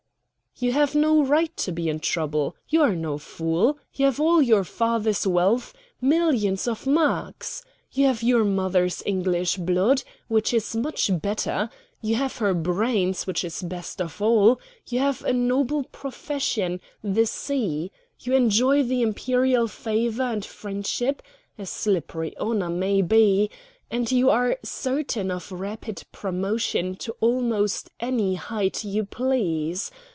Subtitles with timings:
[0.57, 2.55] "You have no right to be in trouble.
[2.69, 3.79] You are no fool.
[3.95, 10.03] You have all your father's wealth millions of marks; you have your mother's English blood
[10.27, 11.67] which is much better;
[11.99, 17.25] you have her brains which is best of all; you have a noble profession the
[17.25, 21.23] sea; you enjoy the Imperial favor and friendship
[21.57, 23.49] a slippery honor, maybe;
[23.89, 29.89] and you are certain of rapid promotion to almost any height you please.